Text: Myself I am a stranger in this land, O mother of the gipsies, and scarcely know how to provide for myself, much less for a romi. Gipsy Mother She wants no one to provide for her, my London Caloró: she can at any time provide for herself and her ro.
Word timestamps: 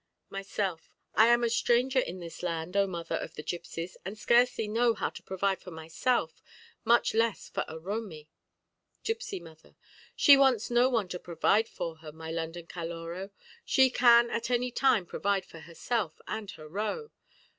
Myself 0.31 0.89
I 1.13 1.27
am 1.27 1.43
a 1.43 1.49
stranger 1.51 1.99
in 1.99 2.19
this 2.19 2.41
land, 2.41 2.75
O 2.75 2.87
mother 2.87 3.17
of 3.17 3.35
the 3.35 3.43
gipsies, 3.43 3.97
and 4.03 4.17
scarcely 4.17 4.67
know 4.67 4.95
how 4.95 5.11
to 5.11 5.21
provide 5.21 5.61
for 5.61 5.69
myself, 5.69 6.41
much 6.83 7.13
less 7.13 7.49
for 7.49 7.63
a 7.67 7.77
romi. 7.77 8.27
Gipsy 9.03 9.39
Mother 9.39 9.75
She 10.15 10.35
wants 10.35 10.71
no 10.71 10.89
one 10.89 11.07
to 11.09 11.19
provide 11.19 11.69
for 11.69 11.97
her, 11.97 12.11
my 12.11 12.31
London 12.31 12.65
Caloró: 12.65 13.29
she 13.63 13.91
can 13.91 14.31
at 14.31 14.49
any 14.49 14.71
time 14.71 15.05
provide 15.05 15.45
for 15.45 15.59
herself 15.59 16.19
and 16.27 16.49
her 16.49 16.67
ro. 16.67 17.11